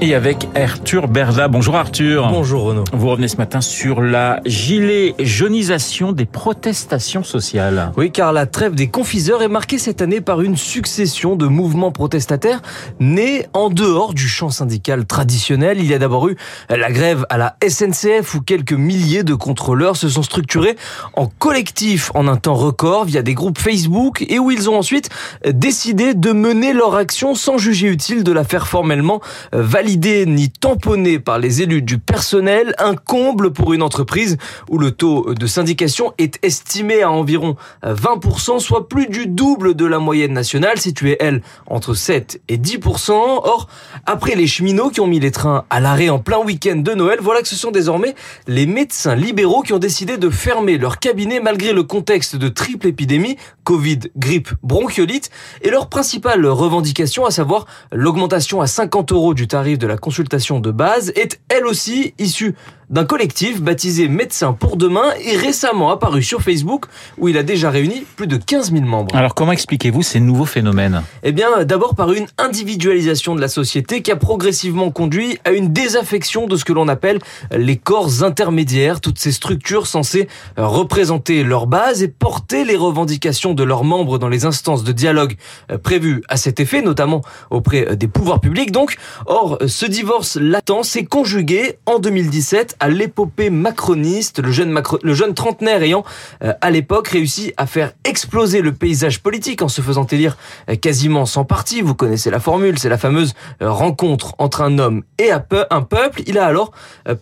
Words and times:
et 0.00 0.14
avec 0.14 0.48
Arthur 0.54 1.08
Berda. 1.08 1.48
Bonjour 1.48 1.76
Arthur. 1.76 2.28
Bonjour 2.28 2.64
Renaud. 2.64 2.84
Vous 2.92 3.08
revenez 3.08 3.28
ce 3.28 3.36
matin 3.36 3.60
sur 3.60 4.00
la 4.00 4.40
gilet 4.44 5.14
jaunisation 5.18 6.12
des 6.12 6.26
protestations 6.26 7.22
sociales. 7.22 7.92
Oui, 7.96 8.10
car 8.10 8.32
la 8.32 8.46
trêve 8.46 8.74
des 8.74 8.88
confiseurs 8.88 9.42
est 9.42 9.48
marquée 9.48 9.78
cette 9.78 10.02
année 10.02 10.20
par 10.20 10.42
une 10.42 10.56
succession 10.56 11.36
de 11.36 11.46
mouvements 11.46 11.92
protestataires 11.92 12.60
nés 13.00 13.46
en 13.52 13.70
dehors 13.70 14.12
du 14.12 14.28
champ 14.28 14.50
syndical 14.50 15.06
traditionnel. 15.06 15.78
Il 15.78 15.86
y 15.86 15.94
a 15.94 15.98
d'abord 15.98 16.28
eu 16.28 16.36
la 16.68 16.90
grève 16.90 17.24
à 17.30 17.38
la 17.38 17.56
SNCF 17.66 18.34
où 18.34 18.40
quelques 18.40 18.72
milliers 18.72 19.24
de 19.24 19.34
contrôleurs 19.34 19.96
se 19.96 20.08
sont 20.08 20.22
structurés 20.22 20.76
en 21.14 21.26
collectif 21.26 22.10
en 22.14 22.28
un 22.28 22.36
temps 22.36 22.54
record 22.54 23.06
via 23.06 23.22
des 23.22 23.34
groupes 23.34 23.58
Facebook 23.58 24.24
et 24.28 24.38
où 24.38 24.50
ils 24.50 24.68
ont 24.68 24.76
ensuite 24.78 25.08
décidé 25.46 26.14
de 26.14 26.32
mener 26.32 26.72
leur 26.72 26.96
action 26.96 27.34
sans 27.34 27.56
juger 27.56 27.88
utile 27.88 28.24
de 28.24 28.32
la 28.32 28.44
faire 28.44 28.66
formellement 28.66 29.20
valider 29.52 29.85
ni 29.94 30.50
tamponné 30.50 31.20
par 31.20 31.38
les 31.38 31.62
élus 31.62 31.82
du 31.82 31.98
personnel, 31.98 32.74
un 32.78 32.94
comble 32.96 33.52
pour 33.52 33.72
une 33.72 33.82
entreprise 33.82 34.36
où 34.68 34.78
le 34.78 34.90
taux 34.90 35.32
de 35.32 35.46
syndication 35.46 36.12
est 36.18 36.44
estimé 36.44 37.02
à 37.02 37.10
environ 37.10 37.56
20%, 37.84 38.58
soit 38.58 38.88
plus 38.88 39.06
du 39.06 39.26
double 39.26 39.74
de 39.74 39.86
la 39.86 39.98
moyenne 39.98 40.32
nationale, 40.32 40.78
située 40.78 41.16
elle 41.20 41.40
entre 41.66 41.94
7 41.94 42.40
et 42.48 42.58
10%. 42.58 43.12
Or, 43.12 43.68
après 44.06 44.34
les 44.34 44.46
cheminots 44.46 44.90
qui 44.90 45.00
ont 45.00 45.06
mis 45.06 45.20
les 45.20 45.30
trains 45.30 45.64
à 45.70 45.78
l'arrêt 45.78 46.08
en 46.08 46.18
plein 46.18 46.38
week-end 46.38 46.76
de 46.76 46.92
Noël, 46.92 47.18
voilà 47.22 47.42
que 47.42 47.48
ce 47.48 47.56
sont 47.56 47.70
désormais 47.70 48.14
les 48.48 48.66
médecins 48.66 49.14
libéraux 49.14 49.62
qui 49.62 49.72
ont 49.72 49.78
décidé 49.78 50.16
de 50.16 50.30
fermer 50.30 50.78
leur 50.78 50.98
cabinet 50.98 51.38
malgré 51.40 51.72
le 51.72 51.84
contexte 51.84 52.34
de 52.34 52.48
triple 52.48 52.88
épidémie, 52.88 53.36
Covid, 53.62 54.00
grippe, 54.16 54.50
bronchiolite, 54.62 55.30
et 55.62 55.70
leur 55.70 55.88
principale 55.88 56.44
revendication, 56.46 57.24
à 57.24 57.30
savoir 57.30 57.66
l'augmentation 57.92 58.60
à 58.60 58.66
50 58.66 59.12
euros 59.12 59.34
du 59.34 59.46
tarif 59.46 59.75
de 59.78 59.86
la 59.86 59.96
consultation 59.96 60.60
de 60.60 60.70
base 60.70 61.10
est 61.16 61.40
elle 61.48 61.66
aussi 61.66 62.14
issue 62.18 62.54
d'un 62.90 63.04
collectif 63.04 63.60
baptisé 63.60 64.08
Médecins 64.08 64.52
pour 64.52 64.76
demain 64.76 65.12
et 65.24 65.36
récemment 65.36 65.90
apparu 65.90 66.22
sur 66.22 66.42
Facebook 66.42 66.86
où 67.18 67.28
il 67.28 67.36
a 67.36 67.42
déjà 67.42 67.70
réuni 67.70 68.04
plus 68.16 68.26
de 68.26 68.36
15 68.36 68.72
000 68.72 68.84
membres. 68.84 69.14
Alors 69.14 69.34
comment 69.34 69.52
expliquez-vous 69.52 70.02
ces 70.02 70.20
nouveaux 70.20 70.44
phénomènes? 70.44 71.02
Eh 71.22 71.32
bien 71.32 71.64
d'abord 71.64 71.94
par 71.94 72.12
une 72.12 72.26
individualisation 72.38 73.34
de 73.34 73.40
la 73.40 73.48
société 73.48 74.02
qui 74.02 74.10
a 74.10 74.16
progressivement 74.16 74.90
conduit 74.90 75.38
à 75.44 75.50
une 75.50 75.72
désaffection 75.72 76.46
de 76.46 76.56
ce 76.56 76.64
que 76.64 76.72
l'on 76.72 76.88
appelle 76.88 77.18
les 77.50 77.76
corps 77.76 78.22
intermédiaires, 78.22 79.00
toutes 79.00 79.18
ces 79.18 79.32
structures 79.32 79.86
censées 79.86 80.28
représenter 80.56 81.42
leur 81.42 81.66
base 81.66 82.02
et 82.02 82.08
porter 82.08 82.64
les 82.64 82.76
revendications 82.76 83.54
de 83.54 83.64
leurs 83.64 83.84
membres 83.84 84.18
dans 84.18 84.28
les 84.28 84.44
instances 84.44 84.84
de 84.84 84.92
dialogue 84.92 85.36
prévues 85.82 86.22
à 86.28 86.36
cet 86.36 86.60
effet, 86.60 86.82
notamment 86.82 87.22
auprès 87.50 87.96
des 87.96 88.08
pouvoirs 88.08 88.40
publics. 88.40 88.72
Donc, 88.72 88.96
or, 89.26 89.58
ce 89.66 89.86
divorce 89.86 90.36
latent 90.36 90.84
s'est 90.84 91.04
conjugué 91.04 91.78
en 91.86 91.98
2017 91.98 92.75
à 92.80 92.88
l'épopée 92.88 93.50
macroniste, 93.50 94.42
le 94.42 94.52
jeune, 94.52 94.80
le 95.02 95.14
jeune 95.14 95.34
trentenaire 95.34 95.82
ayant 95.82 96.04
euh, 96.42 96.52
à 96.60 96.70
l'époque 96.70 97.08
réussi 97.08 97.52
à 97.56 97.66
faire 97.66 97.92
exploser 98.04 98.60
le 98.60 98.72
paysage 98.72 99.20
politique 99.20 99.62
en 99.62 99.68
se 99.68 99.80
faisant 99.80 100.06
élire 100.06 100.36
euh, 100.70 100.76
quasiment 100.76 101.26
sans 101.26 101.44
parti. 101.44 101.80
Vous 101.80 101.94
connaissez 101.94 102.30
la 102.30 102.40
formule, 102.40 102.78
c'est 102.78 102.88
la 102.88 102.98
fameuse 102.98 103.34
euh, 103.62 103.70
rencontre 103.70 104.34
entre 104.38 104.62
un 104.62 104.78
homme 104.78 105.02
et 105.18 105.30
un 105.30 105.40
peuple. 105.40 106.22
Il 106.26 106.38
a 106.38 106.46
alors 106.46 106.72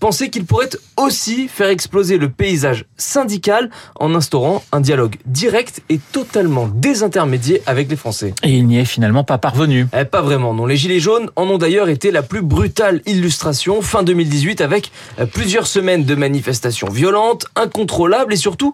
pensé 0.01 0.31
qu'il 0.31 0.45
pourrait 0.45 0.71
aussi 0.97 1.49
faire 1.49 1.69
exploser 1.69 2.19
le 2.19 2.29
paysage 2.29 2.87
syndical 2.97 3.71
en 3.99 4.15
instaurant 4.15 4.63
un 4.73 4.81
dialogue 4.81 5.17
direct 5.27 5.83
et 5.89 5.99
totalement 6.13 6.69
désintermédié 6.69 7.63
avec 7.67 7.89
les 7.89 7.97
Français. 7.97 8.35
Et 8.43 8.51
il 8.51 8.67
n'y 8.67 8.79
est 8.79 8.85
finalement 8.85 9.25
pas 9.25 9.39
parvenu. 9.39 9.87
Eh, 9.99 10.05
pas 10.05 10.23
vraiment, 10.23 10.55
non. 10.55 10.67
Les 10.67 10.77
Gilets 10.77 11.01
jaunes 11.01 11.31
en 11.37 11.45
ont 11.45 11.59
d'ailleurs 11.59 11.89
été 11.89 12.11
la 12.11 12.23
plus 12.23 12.43
brutale 12.43 13.01
illustration 13.07 13.83
fin 13.83 14.03
2018 14.03 14.61
avec 14.61 14.93
plus 15.33 15.44
plusieurs 15.45 15.67
semaines 15.67 16.05
de 16.05 16.15
manifestations 16.15 16.89
violentes, 16.89 17.45
incontrôlables 17.55 18.33
et 18.33 18.37
surtout 18.37 18.73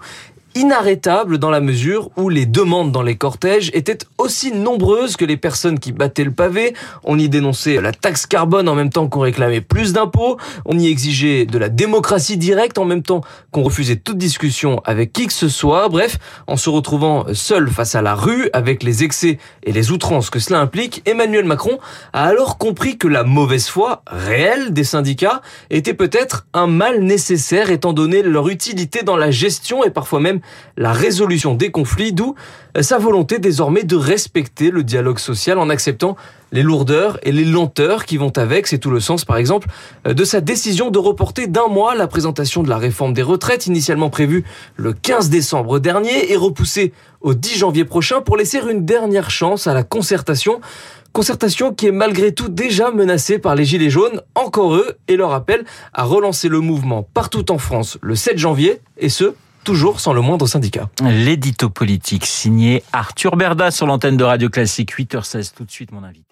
inarrêtable 0.55 1.39
dans 1.39 1.51
la 1.51 1.61
mesure 1.61 2.11
où 2.17 2.29
les 2.29 2.47
demandes 2.47 2.93
dans 2.93 3.03
les 3.03 3.17
cortèges 3.17 3.71
étaient 3.73 3.99
aussi 4.19 4.53
nombreuses 4.53 5.17
que 5.17 5.25
les 5.25 5.37
personnes 5.37 5.79
qui 5.79 5.93
battaient 5.93 6.25
le 6.25 6.33
pavé. 6.33 6.75
On 7.05 7.19
y 7.19 7.29
dénonçait 7.29 7.81
la 7.81 7.93
taxe 7.93 8.27
carbone 8.27 8.69
en 8.69 8.75
même 8.75 8.91
temps 8.91 9.09
qu'on 9.09 9.21
réclamait 9.21 9.61
plus 9.61 9.93
d'impôts. 9.93 10.39
On 10.65 10.79
y 10.79 10.89
exigeait 10.89 11.47
de 11.47 11.59
la 11.59 11.69
démocratie 11.69 12.37
directe 12.37 12.79
en 12.79 12.85
même 12.85 13.03
temps 13.03 13.23
qu'on 13.53 13.63
refusait 13.63 13.97
toute 13.97 14.19
discussion 14.19 14.81
avec 14.85 15.13
qui 15.13 15.27
que 15.27 15.33
ce 15.33 15.49
soit. 15.49 15.89
Bref, 15.89 16.19
en 16.47 16.57
se 16.57 16.71
retrouvant 16.71 17.27
seul 17.33 17.69
face 17.69 17.95
à 17.95 18.03
la 18.03 18.15
rue 18.15 18.51
avec 18.53 18.83
les 18.83 19.05
excès 19.05 19.39
et 19.63 19.73
les 19.73 19.93
outrances 19.93 20.31
que 20.31 20.39
cela 20.39 20.61
implique, 20.61 21.03
Emmanuel 21.07 21.45
Macron 21.45 21.79
a 22.13 22.25
alors 22.25 22.59
compris 22.59 22.99
que 22.99 23.09
la 23.09 23.25
mauvaise 23.25 23.69
foi 23.69 24.03
réelle 24.07 24.73
des 24.73 24.85
syndicats 24.85 25.43
était 25.71 25.95
peut-être 25.95 26.47
un 26.55 26.67
mal 26.67 27.03
nécessaire 27.03 27.71
étant 27.71 27.93
donné 27.93 28.23
leur 28.23 28.49
utilité 28.49 29.03
dans 29.03 29.17
la 29.17 29.31
gestion 29.31 29.85
et 29.85 29.91
parfois 29.91 30.21
même 30.21 30.40
la 30.77 30.93
résolution 30.93 31.55
des 31.55 31.71
conflits, 31.71 32.13
d'où 32.13 32.35
euh, 32.77 32.83
sa 32.83 32.99
volonté 32.99 33.39
désormais 33.39 33.83
de 33.83 33.97
respecter 33.97 34.71
le 34.71 34.85
dialogue 34.85 35.19
social 35.19 35.59
en 35.59 35.71
acceptant 35.71 36.17
les 36.53 36.63
lourdeurs 36.63 37.19
et 37.23 37.33
les 37.33 37.45
lenteurs 37.45 38.05
qui 38.05 38.17
vont 38.17 38.33
avec. 38.37 38.67
C'est 38.67 38.79
tout 38.79 38.91
le 38.91 39.01
sens, 39.01 39.25
par 39.25 39.37
exemple, 39.37 39.69
euh, 40.07 40.15
de 40.15 40.25
sa 40.25 40.41
décision 40.41 40.91
de 40.91 40.99
reporter 40.99 41.47
d'un 41.47 41.69
mois 41.69 41.95
la 41.95 42.07
présentation 42.07 42.63
de 42.63 42.69
la 42.69 42.79
réforme 42.79 43.13
des 43.13 43.23
retraites, 43.23 43.67
initialement 43.67 44.11
prévue 44.11 44.45
le 44.77 44.93
15 44.93 45.31
décembre 45.31 45.79
dernier 45.79 46.33
et 46.33 46.37
repoussée 46.37 46.93
au 47.21 47.35
10 47.35 47.59
janvier 47.59 47.85
prochain 47.85 48.21
pour 48.21 48.37
laisser 48.37 48.61
une 48.71 48.85
dernière 48.85 49.31
chance 49.31 49.67
à 49.67 49.75
la 49.75 49.83
concertation. 49.83 50.61
Concertation 51.13 51.75
qui 51.75 51.89
est 51.89 51.93
malgré 51.93 52.33
tout 52.33 52.49
déjà 52.49 52.93
menacée 52.93 53.41
par 53.41 53.57
les 53.57 53.65
Gilets 53.65 53.91
jaunes, 53.91 54.23
encore 54.37 54.77
eux, 54.77 54.97
et 55.09 55.17
leur 55.17 55.33
appel 55.33 55.65
à 55.93 56.05
relancer 56.05 56.49
le 56.49 56.61
mouvement 56.61 57.03
partout 57.03 57.51
en 57.51 57.59
France 57.59 57.99
le 58.01 58.15
7 58.15 58.39
janvier, 58.39 58.81
et 58.97 59.09
ce, 59.09 59.35
toujours 59.65 60.01
sans 60.01 60.13
le 60.13 60.21
moindre 60.21 60.47
syndicat. 60.47 60.89
L'édito 61.03 61.71
politique 61.71 62.27
signé 62.27 62.83
Arthur 62.93 63.37
Berda 63.37 63.71
sur 63.71 63.87
l'antenne 63.87 64.17
de 64.17 64.25
Radio 64.25 64.49
Classique 64.49 64.95
8h16. 64.97 65.53
Tout 65.55 65.65
de 65.65 65.71
suite 65.71 65.93
mon 65.93 66.05
invité. 66.05 66.30